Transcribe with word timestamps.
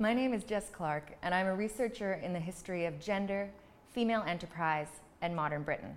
My 0.00 0.14
name 0.14 0.32
is 0.32 0.44
Jess 0.44 0.70
Clark, 0.70 1.10
and 1.22 1.34
I'm 1.34 1.48
a 1.48 1.56
researcher 1.56 2.20
in 2.22 2.32
the 2.32 2.38
history 2.38 2.84
of 2.84 3.00
gender, 3.00 3.50
female 3.92 4.22
enterprise, 4.24 4.86
and 5.22 5.34
modern 5.34 5.64
Britain. 5.64 5.96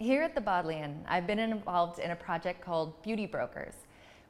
Here 0.00 0.24
at 0.24 0.34
the 0.34 0.40
Bodleian, 0.40 1.04
I've 1.06 1.24
been 1.24 1.38
involved 1.38 2.00
in 2.00 2.10
a 2.10 2.16
project 2.16 2.60
called 2.60 3.00
Beauty 3.04 3.26
Brokers, 3.26 3.74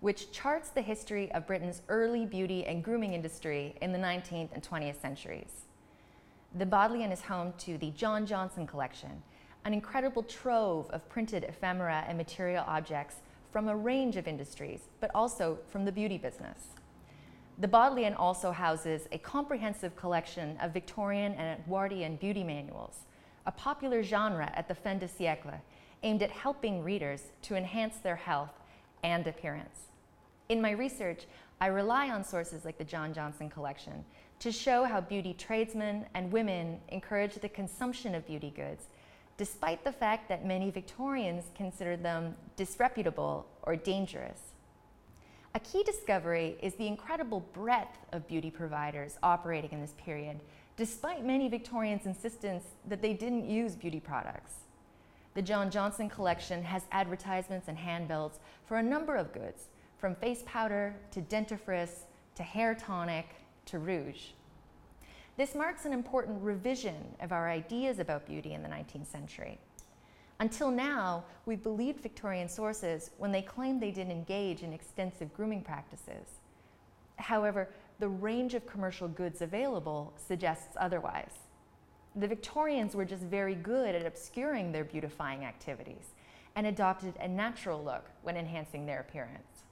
which 0.00 0.32
charts 0.32 0.68
the 0.68 0.82
history 0.82 1.32
of 1.32 1.46
Britain's 1.46 1.81
early 1.89 2.27
beauty 2.27 2.67
and 2.67 2.85
grooming 2.85 3.14
industry 3.14 3.75
in 3.81 3.91
the 3.91 3.99
19th 3.99 4.50
and 4.53 4.62
20th 4.62 5.01
centuries. 5.01 5.64
The 6.55 6.66
Bodleian 6.66 7.11
is 7.11 7.23
home 7.23 7.55
to 7.61 7.79
the 7.79 7.91
John 7.93 8.27
Johnson 8.27 8.66
Collection, 8.66 9.23
an 9.64 9.73
incredible 9.73 10.25
trove 10.25 10.91
of 10.91 11.08
printed 11.08 11.44
ephemera 11.44 12.05
and 12.07 12.19
material 12.19 12.66
objects 12.69 13.16
from 13.50 13.66
a 13.69 13.75
range 13.75 14.19
of 14.19 14.29
industries, 14.29 14.91
but 15.00 15.11
also 15.14 15.57
from 15.69 15.86
the 15.86 15.93
beauty 15.93 16.19
business. 16.19 16.75
The 17.58 17.68
Bodleian 17.68 18.14
also 18.14 18.50
houses 18.50 19.07
a 19.13 19.18
comprehensive 19.18 19.94
collection 19.94 20.57
of 20.61 20.72
Victorian 20.72 21.35
and 21.35 21.61
Edwardian 21.61 22.17
beauty 22.17 22.43
manuals, 22.43 23.04
a 23.46 23.53
popular 23.53 24.03
genre 24.03 24.50
at 24.57 24.67
the 24.67 24.75
fin 24.75 24.99
de 24.99 25.07
siècle, 25.07 25.61
aimed 26.03 26.22
at 26.22 26.30
helping 26.30 26.82
readers 26.82 27.30
to 27.43 27.54
enhance 27.54 27.99
their 27.99 28.17
health 28.17 28.50
and 29.04 29.27
appearance. 29.27 29.89
In 30.49 30.61
my 30.61 30.72
research, 30.72 31.27
I 31.61 31.68
rely 31.68 32.11
on 32.11 32.25
sources 32.25 32.64
like 32.64 32.77
the 32.77 32.84
John 32.84 33.14
Johnson 33.14 33.48
Collection 33.48 34.05
to 34.41 34.50
show 34.50 34.84
how 34.84 35.00
beauty 35.00 35.33
tradesmen 35.33 36.06
and 36.14 36.33
women 36.33 36.80
encouraged 36.89 37.41
the 37.41 37.48
consumption 37.48 38.16
of 38.16 38.27
beauty 38.27 38.52
goods, 38.55 38.86
despite 39.36 39.84
the 39.84 39.92
fact 39.92 40.28
that 40.28 40.44
many 40.44 40.70
Victorians 40.70 41.44
considered 41.55 42.02
them 42.02 42.34
disreputable 42.56 43.47
or 43.62 43.77
dangerous. 43.77 44.53
A 45.56 45.60
key 45.60 45.84
discovery 45.84 46.56
is 46.60 46.74
the 46.74 46.88
incredible 46.88 47.38
breadth 47.52 47.97
of 48.10 48.27
beauty 48.27 48.50
providers 48.50 49.19
operating 49.22 49.70
in 49.70 49.80
this 49.80 49.94
period, 49.97 50.41
despite 50.77 51.24
many 51.24 51.48
Victorians' 51.48 52.06
insistence 52.06 52.64
that 52.88 53.00
they 53.00 53.12
didn't 53.12 53.48
use 53.48 53.77
beauty 53.77 54.00
products. 54.00 54.55
The 55.34 55.42
John 55.42 55.70
Johnson 55.70 56.10
collection 56.10 56.64
has 56.64 56.82
advertisements 56.91 57.69
and 57.69 57.78
handbills 57.78 58.41
for 58.66 58.78
a 58.78 58.82
number 58.82 59.14
of 59.14 59.32
goods, 59.32 59.69
from 59.97 60.16
face 60.16 60.42
powder 60.44 60.97
to 61.12 61.22
dentifrice 61.22 62.00
to 62.34 62.42
hair 62.42 62.75
tonic 62.75 63.36
to 63.66 63.78
rouge. 63.78 64.30
This 65.36 65.55
marks 65.55 65.84
an 65.84 65.92
important 65.92 66.42
revision 66.42 67.14
of 67.20 67.30
our 67.30 67.48
ideas 67.48 68.00
about 68.00 68.27
beauty 68.27 68.55
in 68.55 68.62
the 68.64 68.69
19th 68.69 69.06
century. 69.06 69.60
Until 70.45 70.70
now, 70.70 71.25
we 71.47 71.56
believed 71.56 72.03
Victorian 72.03 72.50
sources 72.50 73.12
when 73.17 73.33
they 73.33 73.41
claimed 73.41 73.81
they 73.81 73.91
didn't 73.91 74.12
engage 74.12 74.62
in 74.62 74.75
extensive 74.75 75.33
grooming 75.33 75.62
practices. 75.62 76.27
However, 77.17 77.70
the 77.98 78.11
range 78.11 78.53
of 78.53 78.67
commercial 78.67 79.09
goods 79.09 79.41
available 79.41 80.12
suggests 80.19 80.77
otherwise. 80.78 81.33
The 82.17 82.28
Victorians 82.28 82.95
were 82.95 83.06
just 83.06 83.22
very 83.22 83.55
good 83.55 83.95
at 83.95 84.05
obscuring 84.05 84.70
their 84.70 84.84
beautifying 84.84 85.47
activities 85.47 86.12
and 86.56 86.67
adopted 86.67 87.15
a 87.20 87.27
natural 87.27 87.83
look 87.83 88.11
when 88.20 88.37
enhancing 88.37 88.84
their 88.84 89.00
appearance. 89.00 89.62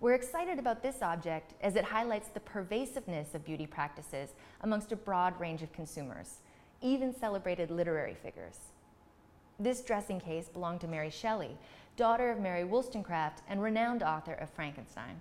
We're 0.00 0.14
excited 0.14 0.58
about 0.58 0.82
this 0.82 1.02
object 1.02 1.52
as 1.60 1.76
it 1.76 1.84
highlights 1.84 2.30
the 2.30 2.40
pervasiveness 2.40 3.34
of 3.34 3.44
beauty 3.44 3.66
practices 3.66 4.30
amongst 4.62 4.92
a 4.92 4.96
broad 4.96 5.38
range 5.38 5.60
of 5.60 5.74
consumers, 5.74 6.38
even 6.80 7.14
celebrated 7.14 7.70
literary 7.70 8.14
figures. 8.14 8.56
This 9.58 9.82
dressing 9.82 10.20
case 10.20 10.48
belonged 10.48 10.80
to 10.80 10.88
Mary 10.88 11.10
Shelley, 11.10 11.56
daughter 11.96 12.30
of 12.30 12.40
Mary 12.40 12.64
Wollstonecraft 12.64 13.42
and 13.48 13.62
renowned 13.62 14.02
author 14.02 14.34
of 14.34 14.50
Frankenstein. 14.50 15.20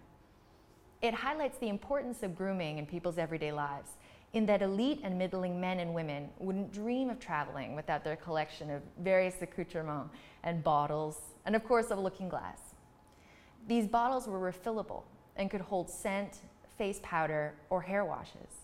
It 1.04 1.14
highlights 1.14 1.60
the 1.60 1.70
importance 1.70 2.24
of 2.24 2.36
grooming 2.36 2.80
in 2.80 2.86
people's 2.88 3.20
everyday 3.20 3.52
lives, 3.52 3.92
in 4.34 4.48
that 4.48 4.64
elite 4.64 5.02
and 5.04 5.20
middling 5.20 5.62
men 5.62 5.80
and 5.80 5.94
women 5.94 6.30
wouldn't 6.40 6.74
dream 6.74 7.12
of 7.12 7.20
traveling 7.20 7.76
without 7.76 8.04
their 8.04 8.16
collection 8.16 8.72
of 8.72 8.82
various 8.98 9.36
accoutrements 9.42 10.16
and 10.44 10.64
bottles, 10.64 11.20
and 11.46 11.56
of 11.56 11.64
course, 11.64 11.92
a 11.92 11.96
looking 11.96 12.30
glass. 12.30 12.58
These 13.68 13.88
bottles 13.88 14.28
were 14.28 14.40
refillable 14.40 15.04
and 15.36 15.52
could 15.52 15.62
hold 15.62 15.90
scent, 15.92 16.40
face 16.78 17.00
powder, 17.04 17.54
or 17.70 17.82
hair 17.82 18.04
washes. 18.04 18.63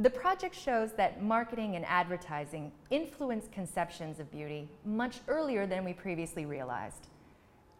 The 0.00 0.10
project 0.10 0.54
shows 0.54 0.92
that 0.92 1.24
marketing 1.24 1.74
and 1.74 1.84
advertising 1.84 2.70
influence 2.88 3.48
conceptions 3.50 4.20
of 4.20 4.30
beauty 4.30 4.68
much 4.84 5.18
earlier 5.26 5.66
than 5.66 5.84
we 5.84 5.92
previously 5.92 6.46
realized. 6.46 7.08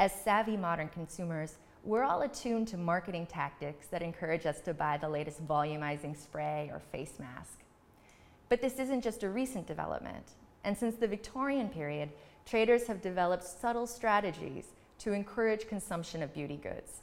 As 0.00 0.10
savvy 0.10 0.56
modern 0.56 0.88
consumers, 0.88 1.58
we're 1.84 2.02
all 2.02 2.22
attuned 2.22 2.66
to 2.68 2.76
marketing 2.76 3.26
tactics 3.26 3.86
that 3.86 4.02
encourage 4.02 4.46
us 4.46 4.60
to 4.62 4.74
buy 4.74 4.96
the 4.96 5.08
latest 5.08 5.46
volumizing 5.46 6.20
spray 6.20 6.68
or 6.72 6.80
face 6.80 7.20
mask. 7.20 7.60
But 8.48 8.60
this 8.60 8.80
isn't 8.80 9.04
just 9.04 9.22
a 9.22 9.30
recent 9.30 9.68
development. 9.68 10.32
And 10.64 10.76
since 10.76 10.96
the 10.96 11.06
Victorian 11.06 11.68
period, 11.68 12.08
traders 12.44 12.88
have 12.88 13.00
developed 13.00 13.44
subtle 13.44 13.86
strategies 13.86 14.64
to 14.98 15.12
encourage 15.12 15.68
consumption 15.68 16.24
of 16.24 16.34
beauty 16.34 16.56
goods. 16.56 17.02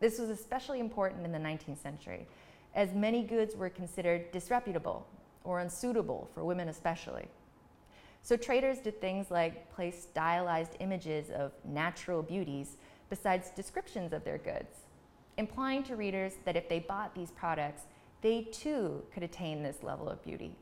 This 0.00 0.18
was 0.18 0.30
especially 0.30 0.80
important 0.80 1.26
in 1.26 1.32
the 1.32 1.38
19th 1.38 1.82
century, 1.82 2.26
as 2.74 2.92
many 2.94 3.22
goods 3.22 3.54
were 3.54 3.70
considered 3.70 4.30
disreputable 4.32 5.06
or 5.44 5.60
unsuitable 5.60 6.28
for 6.34 6.44
women 6.44 6.68
especially. 6.68 7.26
So 8.22 8.36
traders 8.36 8.78
did 8.78 9.00
things 9.00 9.30
like 9.30 9.72
place 9.74 10.02
stylized 10.02 10.76
images 10.80 11.30
of 11.30 11.52
natural 11.64 12.22
beauties 12.22 12.78
besides 13.10 13.50
descriptions 13.50 14.12
of 14.12 14.24
their 14.24 14.38
goods, 14.38 14.86
implying 15.36 15.82
to 15.84 15.96
readers 15.96 16.34
that 16.44 16.56
if 16.56 16.68
they 16.68 16.78
bought 16.78 17.14
these 17.14 17.30
products, 17.30 17.82
they 18.22 18.42
too 18.50 19.02
could 19.12 19.22
attain 19.22 19.62
this 19.62 19.82
level 19.82 20.08
of 20.08 20.22
beauty. 20.22 20.56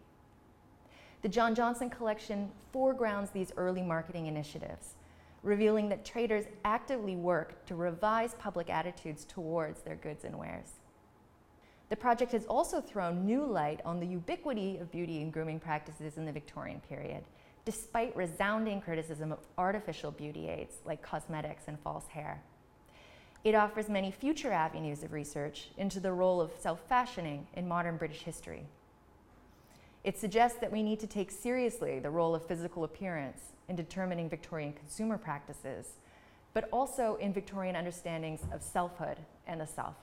The 1.23 1.29
John 1.29 1.55
Johnson 1.55 1.89
collection 1.89 2.51
foregrounds 2.73 3.31
these 3.31 3.53
early 3.57 3.83
marketing 3.83 4.27
initiatives 4.27 4.95
revealing 5.43 5.89
that 5.89 6.05
traders 6.05 6.45
actively 6.65 7.17
work 7.17 7.65
to 7.67 7.75
revise 7.75 8.35
public 8.35 8.71
attitudes 8.71 9.25
towards 9.25 9.83
their 9.83 9.97
goods 9.97 10.25
and 10.25 10.39
wares. 10.39 10.75
The 11.93 11.97
project 11.97 12.33
has 12.33 12.47
also 12.47 12.81
thrown 12.81 13.27
new 13.27 13.45
light 13.45 13.83
on 13.85 14.01
the 14.01 14.07
ubiquity 14.07 14.79
of 14.79 14.91
beauty 14.91 15.21
and 15.21 15.31
grooming 15.31 15.61
practices 15.61 16.17
in 16.17 16.25
the 16.25 16.33
Victorian 16.33 16.81
period, 16.89 17.23
despite 17.67 18.17
resounding 18.17 18.81
criticism 18.81 19.31
of 19.31 19.41
artificial 19.59 20.11
beauty 20.11 20.49
aids 20.49 20.77
like 20.87 21.03
cosmetics 21.03 21.65
and 21.67 21.79
false 21.79 22.07
hair. 22.07 22.41
It 23.45 23.55
offers 23.55 23.91
many 23.91 24.11
future 24.11 24.53
avenues 24.53 25.03
of 25.03 25.13
research 25.13 25.69
into 25.77 26.01
the 26.01 26.15
role 26.15 26.41
of 26.41 26.53
self 26.59 26.81
fashioning 26.89 27.47
in 27.53 27.69
modern 27.69 27.99
British 27.99 28.23
history. 28.23 28.65
It 30.03 30.17
suggests 30.17 30.61
that 30.61 30.73
we 30.73 30.83
need 30.83 31.01
to 31.01 31.07
take 31.07 31.31
seriously 31.31 31.99
the 31.99 32.09
role 32.09 32.35
of 32.35 32.47
physical 32.47 32.85
appearance 32.85 33.53
in 33.69 33.77
determining 33.77 34.31
Victorian 34.31 34.73
consumer 34.73 35.19
practices, 35.19 35.99
but 36.55 36.71
also 36.73 37.17
in 37.17 37.35
Victorian 37.35 37.77
understandings 37.77 38.41
of 38.51 38.63
selfhood 38.63 39.19
and 39.47 39.61
the 39.61 39.67
self. 39.67 39.97